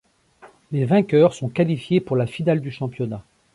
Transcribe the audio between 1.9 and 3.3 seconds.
pour la finale du championnat.